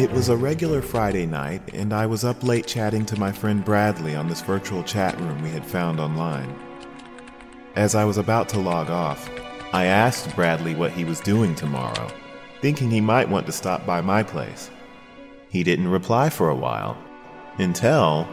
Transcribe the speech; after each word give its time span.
It 0.00 0.10
was 0.12 0.30
a 0.30 0.36
regular 0.36 0.80
Friday 0.80 1.26
night, 1.26 1.74
and 1.74 1.92
I 1.92 2.06
was 2.06 2.24
up 2.24 2.42
late 2.42 2.66
chatting 2.66 3.04
to 3.04 3.20
my 3.20 3.30
friend 3.30 3.62
Bradley 3.62 4.16
on 4.16 4.28
this 4.28 4.40
virtual 4.40 4.82
chat 4.82 5.20
room 5.20 5.42
we 5.42 5.50
had 5.50 5.62
found 5.62 6.00
online. 6.00 6.58
As 7.76 7.94
I 7.94 8.06
was 8.06 8.16
about 8.16 8.48
to 8.48 8.60
log 8.60 8.88
off, 8.88 9.28
I 9.74 9.84
asked 9.84 10.34
Bradley 10.34 10.74
what 10.74 10.92
he 10.92 11.04
was 11.04 11.20
doing 11.20 11.54
tomorrow, 11.54 12.10
thinking 12.62 12.90
he 12.90 13.02
might 13.02 13.28
want 13.28 13.44
to 13.44 13.52
stop 13.52 13.84
by 13.84 14.00
my 14.00 14.22
place. 14.22 14.70
He 15.50 15.62
didn't 15.62 15.88
reply 15.88 16.30
for 16.30 16.48
a 16.48 16.56
while, 16.56 16.96
until 17.58 18.26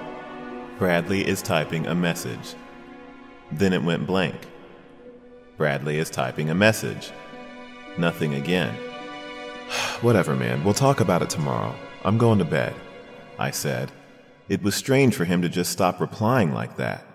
Bradley 0.78 1.28
is 1.28 1.42
typing 1.42 1.86
a 1.86 1.94
message. 1.94 2.56
Then 3.52 3.74
it 3.74 3.84
went 3.84 4.08
blank. 4.08 4.38
Bradley 5.58 5.98
is 5.98 6.10
typing 6.10 6.50
a 6.50 6.56
message. 6.56 7.12
Nothing 7.98 8.36
again. 8.36 8.74
Whatever, 10.02 10.36
man. 10.36 10.64
We'll 10.64 10.74
talk 10.74 11.00
about 11.00 11.22
it 11.22 11.30
tomorrow. 11.30 11.76
I'm 12.04 12.18
going 12.18 12.40
to 12.40 12.46
bed, 12.46 12.74
I 13.38 13.52
said. 13.52 13.92
It 14.50 14.64
was 14.64 14.76
strange 14.76 15.16
for 15.16 15.26
him 15.26 15.42
to 15.42 15.50
just 15.50 15.72
stop 15.72 16.00
replying 16.00 16.54
like 16.54 16.78
that. 16.78 17.06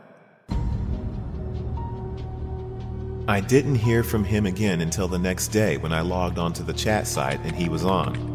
I 3.29 3.41
didn't 3.41 3.77
hear 3.77 4.03
from 4.03 4.25
him 4.25 4.47
again 4.47 4.81
until 4.81 5.09
the 5.09 5.19
next 5.19 5.49
day 5.49 5.77
when 5.77 5.93
I 5.93 6.01
logged 6.01 6.39
onto 6.39 6.65
the 6.65 6.73
chat 6.73 7.07
site 7.07 7.41
and 7.45 7.55
he 7.55 7.69
was 7.69 7.85
on. 7.85 8.33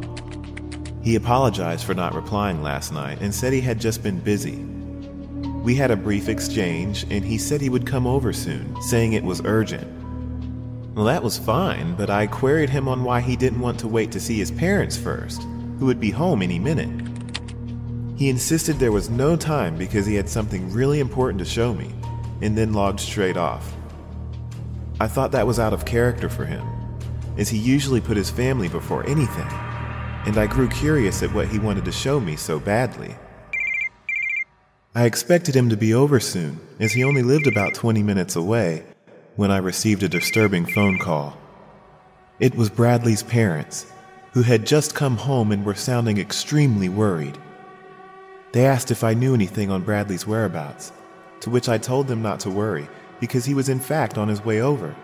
He 1.03 1.15
apologized 1.15 1.85
for 1.85 1.93
not 1.93 2.15
replying 2.15 2.63
last 2.63 2.91
night 2.91 3.21
and 3.21 3.35
said 3.35 3.53
he 3.53 3.61
had 3.61 3.79
just 3.79 4.01
been 4.01 4.19
busy. 4.19 4.63
We 5.61 5.75
had 5.75 5.91
a 5.91 5.97
brief 5.97 6.29
exchange 6.29 7.05
and 7.09 7.23
he 7.23 7.37
said 7.37 7.61
he 7.61 7.69
would 7.69 7.85
come 7.85 8.07
over 8.07 8.31
soon, 8.33 8.81
saying 8.81 9.13
it 9.13 9.23
was 9.23 9.41
urgent. 9.43 9.96
Well, 10.97 11.05
that 11.05 11.21
was 11.21 11.37
fine, 11.37 11.93
but 11.93 12.09
I 12.09 12.25
queried 12.25 12.71
him 12.71 12.87
on 12.87 13.03
why 13.03 13.21
he 13.21 13.35
didn't 13.35 13.59
want 13.59 13.77
to 13.81 13.87
wait 13.87 14.11
to 14.13 14.19
see 14.19 14.39
his 14.39 14.49
parents 14.49 14.97
first, 14.97 15.43
who 15.77 15.85
would 15.85 15.99
be 15.99 16.09
home 16.09 16.41
any 16.41 16.57
minute. 16.57 16.89
He 18.15 18.29
insisted 18.29 18.79
there 18.79 18.91
was 18.91 19.07
no 19.07 19.35
time 19.35 19.77
because 19.77 20.07
he 20.07 20.15
had 20.15 20.27
something 20.27 20.73
really 20.73 20.99
important 20.99 21.37
to 21.37 21.45
show 21.45 21.71
me, 21.75 21.93
and 22.41 22.57
then 22.57 22.73
logged 22.73 22.99
straight 22.99 23.37
off. 23.37 23.75
I 24.99 25.07
thought 25.07 25.31
that 25.33 25.45
was 25.45 25.59
out 25.59 25.71
of 25.71 25.85
character 25.85 26.29
for 26.29 26.45
him, 26.45 26.67
as 27.37 27.47
he 27.47 27.59
usually 27.59 28.01
put 28.01 28.17
his 28.17 28.31
family 28.31 28.67
before 28.67 29.07
anything, 29.07 29.47
and 30.25 30.35
I 30.39 30.47
grew 30.47 30.67
curious 30.67 31.21
at 31.21 31.31
what 31.31 31.47
he 31.47 31.59
wanted 31.59 31.85
to 31.85 31.91
show 31.91 32.19
me 32.19 32.35
so 32.35 32.59
badly. 32.59 33.13
I 34.95 35.05
expected 35.05 35.55
him 35.55 35.69
to 35.69 35.77
be 35.77 35.93
over 35.93 36.19
soon, 36.19 36.59
as 36.79 36.93
he 36.93 37.03
only 37.03 37.21
lived 37.21 37.45
about 37.45 37.75
20 37.75 38.01
minutes 38.01 38.35
away, 38.35 38.83
when 39.37 39.51
I 39.51 39.57
received 39.57 40.01
a 40.01 40.09
disturbing 40.09 40.65
phone 40.65 40.97
call. 40.97 41.37
It 42.39 42.55
was 42.55 42.71
Bradley's 42.71 43.21
parents, 43.21 43.85
who 44.33 44.41
had 44.41 44.65
just 44.65 44.95
come 44.95 45.15
home 45.15 45.51
and 45.51 45.63
were 45.63 45.75
sounding 45.75 46.17
extremely 46.17 46.89
worried. 46.89 47.37
They 48.51 48.65
asked 48.65 48.89
if 48.89 49.03
I 49.03 49.13
knew 49.13 49.35
anything 49.35 49.69
on 49.69 49.83
Bradley's 49.83 50.25
whereabouts, 50.25 50.91
to 51.41 51.51
which 51.51 51.69
I 51.69 51.77
told 51.77 52.07
them 52.07 52.23
not 52.23 52.39
to 52.41 52.49
worry 52.49 52.89
because 53.19 53.45
he 53.45 53.53
was 53.53 53.69
in 53.69 53.79
fact 53.79 54.17
on 54.17 54.27
his 54.27 54.43
way 54.43 54.61
over. 54.61 54.95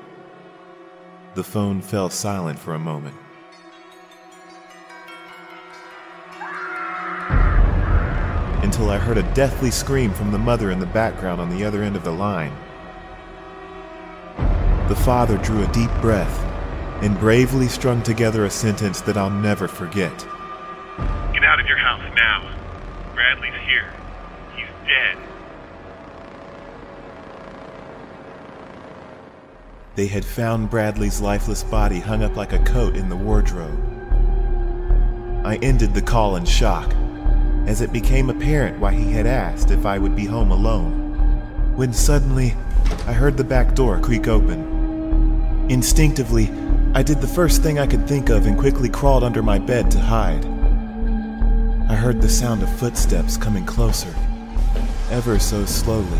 The 1.35 1.43
phone 1.43 1.81
fell 1.81 2.09
silent 2.09 2.57
for 2.57 2.73
a 2.73 2.79
moment. 2.79 3.15
Until 8.63 8.89
I 8.89 8.97
heard 8.97 9.19
a 9.19 9.33
deathly 9.33 9.69
scream 9.69 10.11
from 10.11 10.31
the 10.31 10.39
mother 10.39 10.71
in 10.71 10.79
the 10.79 10.87
background 10.87 11.39
on 11.39 11.51
the 11.51 11.63
other 11.63 11.83
end 11.83 11.95
of 11.95 12.03
the 12.03 12.11
line. 12.11 12.55
The 14.93 14.99
father 14.99 15.39
drew 15.39 15.63
a 15.63 15.71
deep 15.71 15.89
breath 16.01 16.39
and 17.01 17.19
bravely 17.19 17.67
strung 17.67 18.03
together 18.03 18.45
a 18.45 18.49
sentence 18.51 19.01
that 19.01 19.17
I'll 19.17 19.31
never 19.31 19.67
forget. 19.67 20.15
Get 21.33 21.43
out 21.43 21.59
of 21.59 21.65
your 21.65 21.79
house 21.79 22.03
now. 22.15 22.47
Bradley's 23.15 23.55
here. 23.65 23.91
He's 24.55 24.67
dead. 24.85 25.17
They 29.95 30.05
had 30.05 30.23
found 30.23 30.69
Bradley's 30.69 31.19
lifeless 31.19 31.63
body 31.63 31.99
hung 31.99 32.21
up 32.21 32.35
like 32.35 32.53
a 32.53 32.63
coat 32.63 32.95
in 32.95 33.09
the 33.09 33.15
wardrobe. 33.15 33.79
I 35.43 35.55
ended 35.63 35.95
the 35.95 36.03
call 36.03 36.35
in 36.35 36.45
shock, 36.45 36.93
as 37.65 37.81
it 37.81 37.91
became 37.91 38.29
apparent 38.29 38.79
why 38.79 38.93
he 38.93 39.11
had 39.11 39.25
asked 39.25 39.71
if 39.71 39.87
I 39.87 39.97
would 39.97 40.15
be 40.15 40.25
home 40.25 40.51
alone. 40.51 41.73
When 41.75 41.93
suddenly, 41.93 42.53
I 43.07 43.13
heard 43.13 43.37
the 43.37 43.43
back 43.43 43.73
door 43.73 43.99
creak 43.99 44.27
open. 44.27 44.72
Instinctively, 45.69 46.51
I 46.93 47.03
did 47.03 47.21
the 47.21 47.27
first 47.27 47.63
thing 47.63 47.79
I 47.79 47.87
could 47.87 48.05
think 48.07 48.29
of 48.29 48.45
and 48.45 48.57
quickly 48.57 48.89
crawled 48.89 49.23
under 49.23 49.41
my 49.41 49.57
bed 49.57 49.89
to 49.91 49.99
hide. 49.99 50.45
I 51.89 51.95
heard 51.95 52.21
the 52.21 52.27
sound 52.27 52.61
of 52.63 52.79
footsteps 52.79 53.37
coming 53.37 53.65
closer, 53.65 54.13
ever 55.09 55.39
so 55.39 55.65
slowly. 55.65 56.19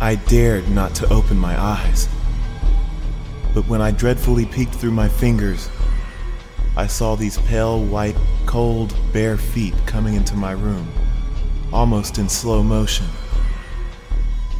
I 0.00 0.16
dared 0.26 0.68
not 0.70 0.94
to 0.96 1.12
open 1.12 1.38
my 1.38 1.58
eyes. 1.58 2.08
But 3.54 3.66
when 3.68 3.80
I 3.80 3.92
dreadfully 3.92 4.44
peeked 4.44 4.74
through 4.74 4.90
my 4.90 5.08
fingers, 5.08 5.70
I 6.76 6.88
saw 6.88 7.14
these 7.14 7.38
pale, 7.38 7.82
white, 7.82 8.16
cold, 8.44 8.94
bare 9.12 9.38
feet 9.38 9.74
coming 9.86 10.14
into 10.14 10.34
my 10.34 10.50
room, 10.50 10.92
almost 11.72 12.18
in 12.18 12.28
slow 12.28 12.62
motion. 12.62 13.06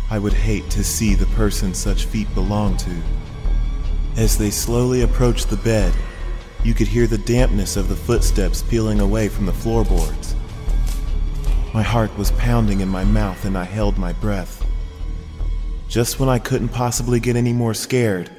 I 0.09 0.19
would 0.19 0.33
hate 0.33 0.71
to 0.71 0.85
see 0.85 1.15
the 1.15 1.27
person 1.27 1.75
such 1.75 2.07
feet 2.07 2.33
belong 2.35 2.77
to. 2.79 3.03
As 4.17 4.39
they 4.39 4.51
slowly 4.51 5.03
approached 5.03 5.51
the 5.51 5.57
bed, 5.57 5.93
you 6.63 6.75
could 6.75 6.87
hear 6.87 7.07
the 7.07 7.19
dampness 7.19 7.77
of 7.77 7.89
the 7.89 7.97
footsteps 7.97 8.63
peeling 8.63 9.01
away 9.01 9.29
from 9.29 9.47
the 9.47 9.53
floorboards. 9.53 10.35
My 11.75 11.83
heart 11.83 12.17
was 12.17 12.31
pounding 12.33 12.81
in 12.81 12.89
my 12.89 13.05
mouth 13.05 13.45
and 13.45 13.59
I 13.59 13.65
held 13.65 13.99
my 13.99 14.13
breath. 14.15 14.65
Just 15.89 16.19
when 16.19 16.29
I 16.29 16.39
couldn't 16.39 16.69
possibly 16.71 17.21
get 17.21 17.37
any 17.37 17.53
more 17.53 17.75
scared, 17.75 18.31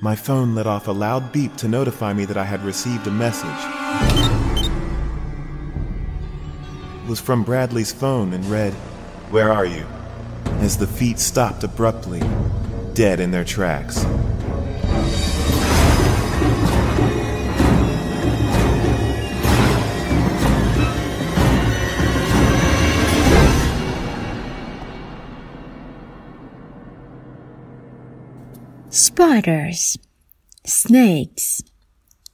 my 0.00 0.16
phone 0.16 0.54
let 0.54 0.66
off 0.66 0.88
a 0.88 0.92
loud 0.92 1.32
beep 1.32 1.56
to 1.56 1.68
notify 1.68 2.12
me 2.12 2.24
that 2.24 2.36
I 2.36 2.44
had 2.44 2.64
received 2.64 3.06
a 3.06 3.10
message. 3.10 3.48
It 7.04 7.08
was 7.08 7.20
from 7.20 7.44
Bradley's 7.44 7.92
phone 7.92 8.32
and 8.32 8.44
read, 8.46 8.72
Where 9.30 9.52
are 9.52 9.66
you? 9.66 9.84
As 10.62 10.76
the 10.78 10.86
feet 10.86 11.18
stopped 11.18 11.64
abruptly, 11.64 12.22
dead 12.94 13.18
in 13.18 13.32
their 13.32 13.44
tracks. 13.44 14.06
Spiders, 28.90 29.98
snakes, 30.64 31.62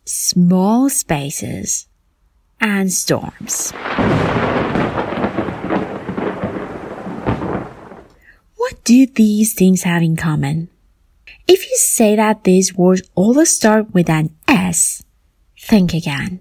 small 0.04 0.90
spaces, 0.90 1.86
and 2.60 2.92
storms. 2.92 3.72
What 8.56 8.77
do 8.88 9.04
these 9.04 9.52
things 9.52 9.82
have 9.82 10.02
in 10.02 10.16
common? 10.16 10.70
If 11.46 11.68
you 11.68 11.76
say 11.76 12.16
that 12.16 12.44
these 12.44 12.74
words 12.74 13.02
all 13.14 13.44
start 13.44 13.92
with 13.92 14.08
an 14.08 14.34
S, 14.48 15.02
think 15.60 15.92
again. 15.92 16.40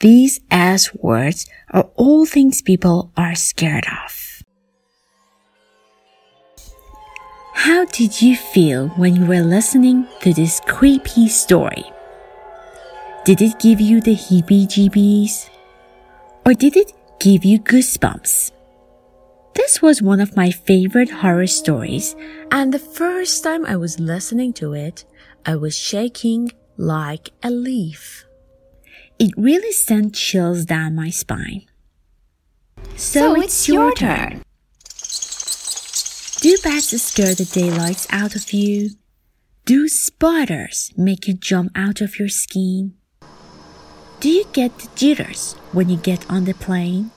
These 0.00 0.40
S 0.50 0.92
words 0.92 1.46
are 1.70 1.88
all 1.94 2.26
things 2.26 2.62
people 2.62 3.12
are 3.16 3.36
scared 3.36 3.86
of. 3.86 4.42
How 7.54 7.84
did 7.84 8.20
you 8.20 8.34
feel 8.34 8.88
when 8.98 9.14
you 9.14 9.26
were 9.26 9.46
listening 9.46 10.08
to 10.22 10.34
this 10.34 10.60
creepy 10.66 11.28
story? 11.28 11.84
Did 13.24 13.40
it 13.40 13.60
give 13.60 13.80
you 13.80 14.00
the 14.00 14.16
heebie 14.16 14.66
jeebies? 14.66 15.48
Or 16.44 16.54
did 16.54 16.76
it 16.76 16.90
give 17.20 17.44
you 17.44 17.60
goosebumps? 17.60 18.50
This 19.54 19.82
was 19.82 20.02
one 20.02 20.20
of 20.20 20.36
my 20.36 20.50
favorite 20.50 21.10
horror 21.10 21.46
stories, 21.46 22.16
and 22.50 22.72
the 22.72 22.78
first 22.78 23.42
time 23.42 23.66
I 23.66 23.76
was 23.76 24.00
listening 24.00 24.52
to 24.54 24.72
it, 24.72 25.04
I 25.44 25.56
was 25.56 25.76
shaking 25.76 26.52
like 26.76 27.30
a 27.42 27.50
leaf. 27.50 28.24
It 29.18 29.32
really 29.36 29.72
sent 29.72 30.14
chills 30.14 30.64
down 30.64 30.94
my 30.94 31.10
spine. 31.10 31.66
So, 32.96 33.40
it's, 33.40 33.68
your 33.68 33.92
turn. 33.94 34.42
Do 36.40 36.56
bats 36.64 37.00
scare 37.00 37.34
the 37.34 37.44
daylights 37.44 38.06
out 38.10 38.34
of 38.34 38.52
you? 38.52 38.90
Do 39.64 39.86
spiders 39.86 40.90
make 40.96 41.28
you 41.28 41.34
jump 41.34 41.70
out 41.76 42.00
of 42.00 42.18
your 42.18 42.28
skin? 42.28 42.94
Do 44.18 44.28
you 44.28 44.44
get 44.52 44.76
the 44.78 44.88
jitters 44.96 45.54
when 45.72 45.88
you 45.88 45.96
get 45.96 46.28
on 46.30 46.44
the 46.44 46.54
plane? 46.54 47.12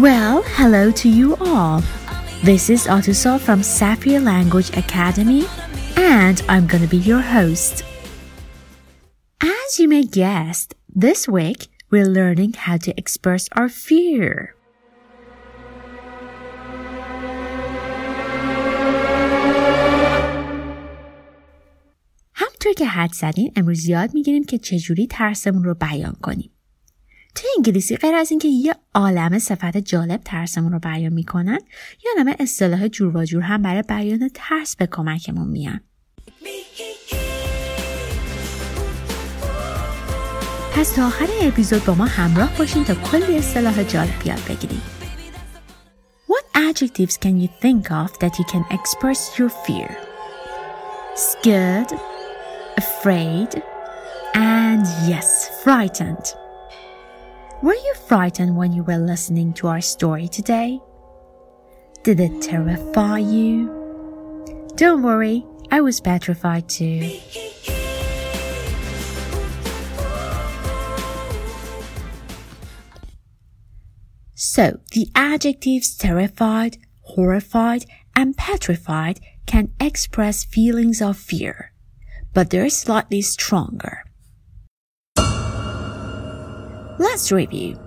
Well, 0.00 0.42
hello 0.56 0.90
to 0.90 1.08
you 1.08 1.36
all. 1.36 1.82
This 2.42 2.70
is 2.70 2.86
Atusa 2.86 3.38
from 3.38 3.62
Sapphire 3.62 4.20
Language 4.20 4.74
Academy, 4.74 5.44
and 5.96 6.42
I'm 6.48 6.66
gonna 6.66 6.86
be 6.86 6.96
your 6.96 7.20
host. 7.20 7.84
As 9.42 9.78
you 9.78 9.86
may 9.86 10.04
guess, 10.04 10.68
this 10.88 11.28
week 11.28 11.68
we're 11.90 12.06
learning 12.06 12.54
how 12.54 12.78
to 12.78 12.98
express 12.98 13.50
our 13.52 13.68
fear. 13.68 14.54
همطور 22.74 22.86
که 22.86 22.92
حد 22.92 23.12
زدین 23.12 23.52
امروز 23.56 23.86
یاد 23.86 24.14
می‌گیریم 24.14 24.44
که 24.44 24.58
چجوری 24.58 25.06
ترسمون 25.06 25.64
رو 25.64 25.74
بیان 25.74 26.16
کنیم. 26.22 26.50
توی 27.34 27.50
انگلیسی 27.56 27.96
غیر 27.96 28.14
از 28.14 28.30
اینکه 28.30 28.48
یه 28.48 28.74
عالم 28.94 29.38
صفت 29.38 29.76
جالب 29.76 30.20
ترسمون 30.24 30.72
رو 30.72 30.78
بیان 30.78 31.12
می‌کنن 31.12 31.58
یا 32.04 32.22
نمه 32.22 32.36
اصطلاح 32.40 32.88
جور 32.88 33.16
و 33.16 33.24
جور 33.24 33.42
هم 33.42 33.62
برای 33.62 33.82
بیان 33.82 34.30
ترس 34.34 34.76
به 34.76 34.86
کمکمون 34.86 35.48
میان. 35.48 35.80
پس 40.72 40.94
تا 40.94 41.06
آخر 41.06 41.26
اپیزود 41.42 41.84
با 41.84 41.94
ما 41.94 42.04
همراه 42.04 42.58
باشین 42.58 42.84
تا 42.84 42.94
کلی 42.94 43.36
اصطلاح 43.36 43.82
جالب 43.82 44.26
یاد 44.26 44.40
بگیریم. 44.48 44.82
What 46.28 46.44
adjectives 46.56 47.16
can 47.16 47.40
you 47.40 47.48
think 47.62 47.90
of 47.90 48.18
that 48.18 48.38
you 48.38 48.44
can 48.52 48.64
express 48.70 49.38
your 49.38 49.50
fear? 49.66 49.90
Scared, 51.16 51.90
afraid, 52.76 53.62
and 54.34 54.86
yes, 55.08 55.62
frightened. 55.62 56.34
Were 57.62 57.74
you 57.74 57.94
frightened 58.06 58.56
when 58.56 58.72
you 58.72 58.82
were 58.82 58.98
listening 58.98 59.52
to 59.54 59.68
our 59.68 59.80
story 59.80 60.28
today? 60.28 60.80
Did 62.02 62.20
it 62.20 62.42
terrify 62.42 63.18
you? 63.18 63.68
Don't 64.76 65.02
worry, 65.02 65.46
I 65.70 65.80
was 65.80 66.00
petrified 66.00 66.68
too. 66.68 67.18
So, 74.34 74.80
the 74.92 75.08
adjectives 75.14 75.96
terrified, 75.96 76.78
horrified, 77.02 77.86
and 78.14 78.36
petrified 78.36 79.20
can 79.46 79.72
express 79.80 80.44
feelings 80.44 81.00
of 81.00 81.16
fear, 81.16 81.72
but 82.34 82.50
they're 82.50 82.68
slightly 82.68 83.22
stronger. 83.22 84.04
Let's 86.98 87.32
review. 87.32 87.78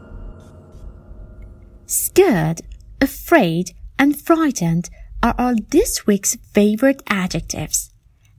Scared, 1.85 2.61
afraid, 2.99 3.71
and 3.99 4.19
frightened 4.19 4.89
are 5.21 5.35
all 5.37 5.55
this 5.69 6.07
week's 6.07 6.35
favorite 6.53 7.03
adjectives. 7.07 7.91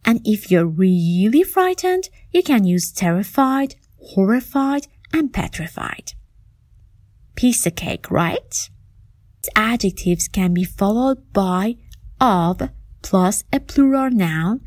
And 0.05 0.21
if 0.25 0.51
you're 0.51 0.67
really 0.67 1.43
frightened, 1.43 2.09
you 2.33 2.43
can 2.43 2.65
use 2.65 2.93
terrified, 2.93 3.77
horrified, 3.99 4.87
and 5.13 5.33
petrified. 5.33 6.13
Piece 7.35 7.67
of 7.67 7.75
cake, 7.75 8.11
right? 8.11 8.71
Adjectives 9.57 10.29
can 10.29 10.53
be 10.53 10.65
followed 10.65 11.33
by 11.33 11.77
of 12.21 12.69
plus 13.03 13.45
a 13.53 13.61
plural 13.61 14.11
noun 14.11 14.61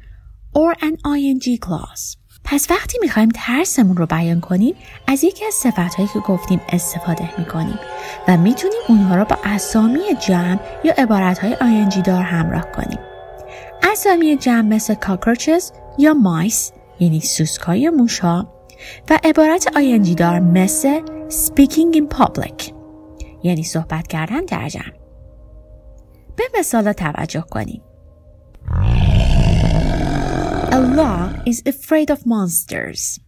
or 0.55 0.75
an 0.81 0.95
ing 1.05 1.57
clause. 1.67 2.17
پس 2.43 2.71
وقتی 2.71 2.97
می‌خوایم 3.01 3.29
ترسمون 3.35 3.97
رو 3.97 4.05
بیان 4.05 4.39
کنیم 4.39 4.75
از 5.07 5.23
یکی 5.23 5.45
از 5.45 5.53
صفتهایی 5.53 6.09
که 6.13 6.19
گفتیم 6.19 6.61
استفاده 6.69 7.39
می‌کنیم 7.39 7.79
و 8.27 8.37
می‌تونیم 8.37 8.81
اونها 8.89 9.15
رو 9.15 9.25
با 9.25 9.37
اسامی 9.43 9.99
جمع 10.19 10.59
یا 10.83 10.93
عبارتهای 10.97 11.53
آینجی 11.53 12.01
دار 12.01 12.21
همراه 12.21 12.71
کنیم. 12.71 12.99
اسامی 13.91 14.37
جمع 14.37 14.61
مثل 14.61 14.93
cockroaches 14.93 15.63
یا 15.97 16.13
مایس 16.13 16.71
یعنی 16.99 17.19
سوسکا 17.19 17.75
یا 17.75 17.91
موشا 17.91 18.47
و 19.09 19.19
عبارت 19.23 19.77
آینجی 19.77 20.15
دار 20.15 20.39
مثل 20.39 21.01
speaking 21.29 21.95
in 21.95 22.17
public 22.17 22.73
یعنی 23.43 23.63
صحبت 23.63 24.07
کردن 24.07 24.45
در 24.45 24.69
جمع. 24.69 24.93
به 26.35 26.43
مثال 26.59 26.93
توجه 26.93 27.41
کنیم. 27.49 27.81
Allah 30.80 31.42
is 31.46 31.62
afraid 31.66 32.10
of 32.10 32.26
monsters. 32.26 33.18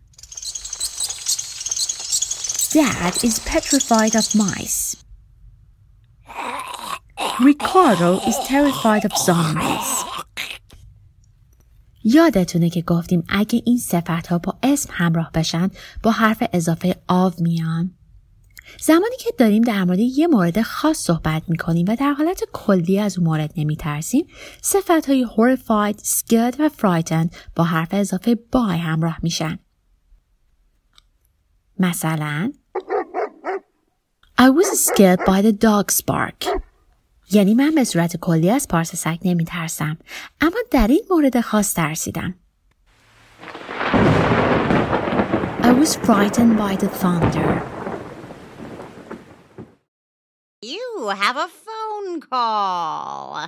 Dad 2.72 3.12
is 3.24 3.38
petrified 3.40 4.14
of 4.14 4.34
mice. 4.34 4.96
Ricardo 7.40 8.10
is 8.30 8.36
terrified 8.52 9.04
of 9.04 9.12
zombies. 9.26 10.04
یادتونه 12.04 12.70
که 12.70 12.82
گفتیم 12.82 13.24
اگه 13.28 13.62
این 13.66 13.78
صفت 13.78 14.26
ها 14.26 14.38
با 14.38 14.54
اسم 14.62 14.90
همراه 14.92 15.30
بشن 15.34 15.70
با 16.02 16.10
حرف 16.10 16.42
اضافه 16.52 16.96
آو 17.08 17.32
میان 17.38 17.94
زمانی 18.79 19.15
که 19.19 19.29
داریم 19.37 19.63
در 19.63 19.83
مورد 19.83 19.99
یه 19.99 20.27
مورد 20.27 20.61
خاص 20.61 20.97
صحبت 20.97 21.43
می‌کنیم 21.47 21.85
و 21.89 21.95
در 21.95 22.13
حالت 22.13 22.43
کلی 22.53 22.99
از 22.99 23.17
اون 23.17 23.27
مورد 23.27 23.53
نمیترسیم 23.57 24.27
صفت 24.61 25.09
های 25.09 25.27
horrified, 25.27 25.97
scared 25.97 26.55
و 26.59 26.69
frightened 26.69 27.35
با 27.55 27.63
حرف 27.63 27.89
اضافه 27.91 28.35
by 28.35 28.55
همراه 28.55 29.17
میشن. 29.23 29.59
مثلا 31.79 32.51
I 34.39 34.49
was 34.49 34.87
scared 34.87 35.19
by 35.25 35.41
the 35.41 35.51
dog's 35.51 36.01
bark. 36.01 36.61
یعنی 37.31 37.53
من 37.53 37.75
به 37.75 37.83
صورت 37.83 38.17
کلی 38.17 38.49
از 38.49 38.67
پارس 38.67 38.95
سگ 38.95 39.17
نمیترسم 39.25 39.97
اما 40.41 40.57
در 40.71 40.87
این 40.87 41.03
مورد 41.11 41.41
خاص 41.41 41.73
ترسیدم. 41.73 42.35
I 45.63 45.71
was 45.71 45.95
frightened 45.95 46.57
by 46.57 46.75
the 46.75 46.87
thunder. 46.87 47.72
Have 51.09 51.37
a 51.37 51.47
phone 51.47 52.21
call. 52.21 53.47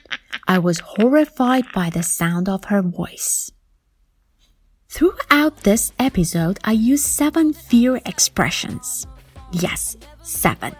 I 0.48 0.58
was 0.58 0.80
horrified 0.80 1.64
by 1.72 1.90
the 1.90 2.02
sound 2.02 2.48
of 2.48 2.64
her 2.64 2.82
voice. 2.82 3.50
Throughout 4.88 5.58
this 5.64 5.92
episode, 5.98 6.58
I 6.64 6.72
used 6.72 7.04
seven 7.04 7.52
fear 7.52 8.00
expressions. 8.06 9.06
Yes, 9.52 9.96
seven. 10.22 10.74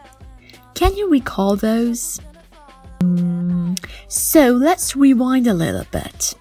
Can 0.74 0.96
you 0.96 1.10
recall 1.10 1.56
those? 1.56 2.20
Mm, 3.00 3.78
so 4.08 4.50
let's 4.52 4.96
rewind 4.96 5.46
a 5.46 5.54
little 5.54 5.86
bit. 5.90 6.34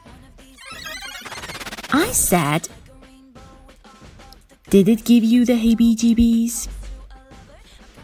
I 1.92 2.12
said, 2.12 2.70
Did 4.70 4.88
it 4.88 5.04
give 5.04 5.24
you 5.24 5.46
the 5.46 5.54
heebie 5.54 5.96
jeebies? 5.96 6.68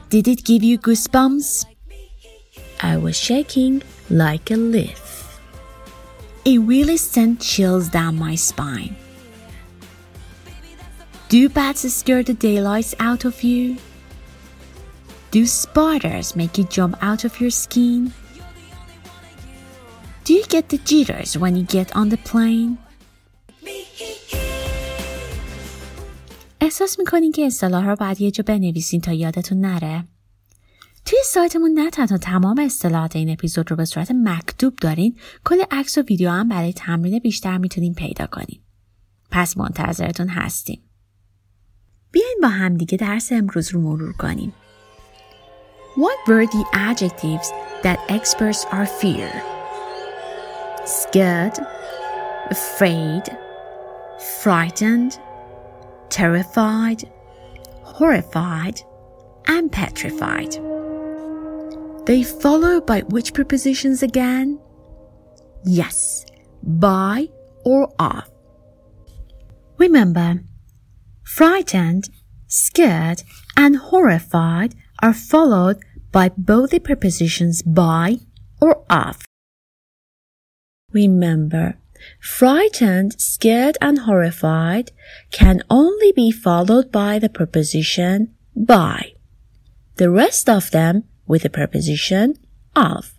Did 0.09 0.27
it 0.27 0.43
give 0.43 0.63
you 0.63 0.77
goosebumps? 0.77 1.70
I 2.82 2.96
was 2.96 3.16
shaking 3.16 3.82
like 4.10 4.50
a 4.50 4.56
leaf. 4.56 5.40
It 6.44 6.58
really 6.58 6.96
sent 6.96 7.40
chills 7.40 7.88
down 7.88 8.16
my 8.16 8.34
spine. 8.36 8.96
Do 11.28 11.48
bats 11.48 11.82
scare 11.92 12.22
the 12.22 12.34
daylights 12.34 12.94
out 13.00 13.25
of 13.25 13.42
you? 13.42 13.78
Do 15.32 15.44
spiders 15.46 16.36
make 16.36 16.56
you 16.56 16.64
jump 16.64 16.96
out 17.02 17.25
of 17.25 17.40
your 17.40 17.50
skin? 17.50 18.12
Do 20.25 20.34
you 20.34 20.44
get 20.46 20.68
the 20.68 20.78
jitters 20.78 21.36
when 21.36 21.56
you 21.56 21.64
get 21.64 21.94
on 21.96 22.08
the 22.10 22.18
plane? 22.18 22.78
احساس 26.60 26.98
میکنین 26.98 27.32
که 27.32 27.46
اصطلاح 27.46 27.86
رو 27.86 27.96
باید 27.96 28.20
یه 28.20 28.30
جا 28.30 28.44
بنویسین 28.46 29.00
تا 29.00 29.12
یادتون 29.12 29.60
نره؟ 29.60 30.04
توی 31.11 31.19
سایتمون 31.25 31.71
نه 31.71 31.89
تنها 31.89 32.17
تمام 32.17 32.59
اصطلاحات 32.59 33.15
این 33.15 33.29
اپیزود 33.29 33.71
رو 33.71 33.77
به 33.77 33.85
صورت 33.85 34.11
مکتوب 34.11 34.75
دارین 34.75 35.17
کل 35.45 35.55
عکس 35.71 35.97
و 35.97 36.01
ویدیو 36.01 36.29
هم 36.29 36.49
برای 36.49 36.73
تمرین 36.73 37.19
بیشتر 37.19 37.57
می‌تونین 37.57 37.93
پیدا 37.93 38.27
کنین. 38.27 38.61
پس 39.31 39.57
منتظرتون 39.57 40.27
هستیم. 40.29 40.83
بیاین 42.11 42.39
با 42.41 42.47
همدیگه 42.47 42.97
درس 42.97 43.31
امروز 43.31 43.69
رو 43.69 43.81
مرور 43.81 44.13
کنیم. 44.13 44.53
What 45.95 46.29
were 46.29 46.45
the 46.45 46.65
adjectives 46.73 47.47
that 47.83 47.99
express 48.09 48.65
our 48.65 48.85
fear? 48.85 49.31
Scared, 50.85 51.57
afraid, 52.49 53.25
frightened, 54.43 55.13
terrified, 56.09 57.03
horrified, 57.83 58.77
and 59.47 59.71
petrified. 59.71 60.80
They 62.05 62.24
follow 62.24 62.81
by 62.81 63.01
which 63.01 63.34
prepositions 63.34 64.01
again? 64.01 64.60
Yes, 65.63 66.25
by 66.63 67.29
or 67.63 67.93
of. 68.00 68.29
Remember, 69.77 70.41
frightened, 71.24 72.10
scared, 72.48 73.24
and 73.55 73.77
horrified 73.77 74.75
are 75.01 75.13
followed 75.13 75.77
by 76.12 76.29
both 76.38 76.72
the 76.72 76.79
prepositions 76.79 77.62
by 77.62 78.17
or 78.60 78.84
of. 78.89 79.24
Remember, 80.91 81.77
frightened, 82.20 83.20
scared, 83.22 83.77
and 83.79 84.00
horrified 84.00 84.91
can 85.31 85.62
only 85.70 86.12
be 86.12 86.31
followed 86.31 86.91
by 86.91 87.20
the 87.20 87.29
preposition 87.29 88.34
by. 88.55 89.13
The 89.96 90.10
rest 90.10 90.50
of 90.50 90.72
them 90.72 91.03
with 91.31 91.43
the 91.43 91.50
preposition 91.50 92.33
of. 92.75 93.13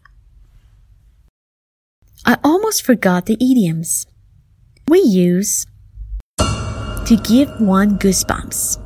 I 2.26 2.36
almost 2.44 2.84
forgot 2.84 3.24
the 3.24 3.38
idioms. 3.40 4.06
We 4.86 5.00
use 5.00 5.66
to 6.38 7.18
give 7.24 7.48
one 7.58 7.98
goosebumps, 7.98 8.76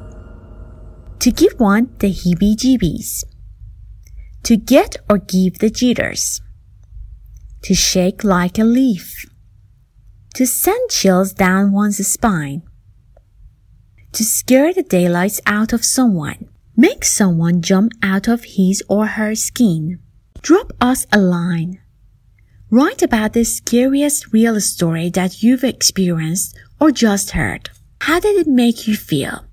to 1.19 1.31
give 1.33 1.59
one 1.59 1.91
the 1.99 2.13
heebie 2.13 2.55
jeebies, 2.55 3.25
to 4.45 4.57
get 4.57 4.97
or 5.11 5.19
give 5.19 5.59
the 5.59 5.71
jitters, 5.71 6.41
to 7.63 7.75
shake 7.75 8.23
like 8.23 8.61
a 8.61 8.65
leaf, 8.65 9.27
to 10.37 10.47
send 10.47 10.89
chills 10.89 11.33
down 11.33 11.73
one's 11.73 12.07
spine, 12.07 12.63
to 14.13 14.23
scare 14.23 14.73
the 14.73 14.85
daylights 14.85 15.41
out 15.47 15.73
of 15.73 15.85
someone, 15.85 16.49
make 16.77 17.05
someone 17.05 17.63
jump 17.63 17.93
out 18.03 18.29
of 18.29 18.45
his 18.45 18.83
or 18.89 19.07
her 19.07 19.35
skin, 19.35 19.99
drop 20.43 20.73
us 20.81 21.07
a 21.13 21.19
line. 21.19 21.81
Write 22.71 23.03
about 23.03 23.33
the 23.33 23.45
scariest 23.45 24.33
real 24.33 24.61
story 24.61 25.09
that 25.11 25.43
you've 25.43 25.65
experienced 25.65 26.59
or 26.81 26.91
just 26.91 27.31
heard. 27.31 27.71
How 28.03 28.21
did 28.21 28.37
it 28.37 28.47
make 28.47 28.87
you 28.87 28.97
feel? 28.97 29.45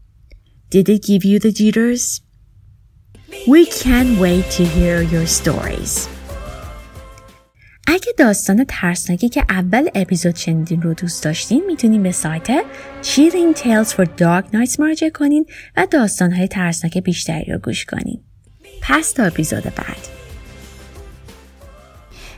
Did 0.69 0.89
it 0.89 1.03
give 1.03 1.23
you 1.23 1.39
the 1.39 1.51
jitters? 1.51 2.21
We 3.47 3.65
can't 3.65 4.19
wait 4.19 4.45
to 4.51 4.65
hear 4.65 5.01
your 5.01 5.25
stories. 5.25 6.09
اگه 7.87 8.13
داستان 8.17 8.65
ترسناکی 8.67 9.29
که 9.29 9.45
اول 9.49 9.89
اپیزود 9.95 10.35
شنیدین 10.35 10.81
رو 10.81 10.93
دوست 10.93 11.23
داشتین 11.23 11.65
می‌تونین 11.67 12.03
به 12.03 12.11
سایت 12.11 12.47
Chilling 13.03 13.57
Tales 13.57 13.89
for 13.89 14.05
Dark 14.05 14.45
Nights 14.53 14.79
مراجعه 14.79 15.09
کنین 15.09 15.45
و 15.77 15.87
داستانهای 15.91 16.47
ترسناک 16.47 16.97
بیشتری 16.97 17.51
رو 17.51 17.57
گوش 17.59 17.85
کنین. 17.85 18.21
پس 18.81 19.11
تا 19.11 19.23
اپیزود 19.23 19.63
بعد. 19.63 20.07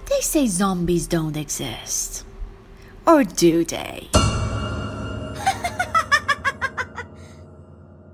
They 0.09 0.21
say 0.21 0.47
zombies 0.47 1.07
don't 1.07 1.37
exist. 1.37 2.23
Or 3.07 3.23
do 3.23 3.63
they? 3.65 4.54